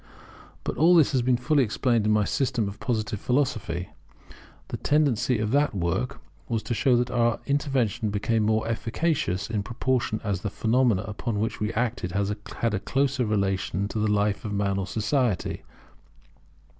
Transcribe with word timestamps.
But 0.63 0.77
all 0.77 0.95
this 0.95 1.11
has 1.11 1.21
been 1.21 1.37
fully 1.37 1.63
explained 1.63 2.07
in 2.07 2.11
my 2.11 2.23
System 2.23 2.67
of 2.67 2.79
Positive 2.79 3.19
Philosophy. 3.21 3.89
The 4.69 4.77
tendency 4.77 5.37
of 5.37 5.51
that 5.51 5.75
work 5.75 6.19
was 6.49 6.63
to 6.63 6.73
show 6.73 6.95
that 6.95 7.11
our 7.11 7.39
intervention 7.45 8.09
became 8.09 8.41
more 8.41 8.67
efficacious 8.67 9.47
in 9.47 9.61
proportion 9.61 10.19
as 10.23 10.41
the 10.41 10.49
phenomena 10.49 11.03
upon 11.03 11.39
which 11.39 11.59
we 11.59 11.71
acted 11.73 12.13
had 12.13 12.73
a 12.73 12.79
closer 12.79 13.27
relation 13.27 13.87
to 13.89 13.99
the 13.99 14.11
life 14.11 14.43
of 14.43 14.53
man 14.53 14.79
or 14.79 14.87
society. 14.87 15.61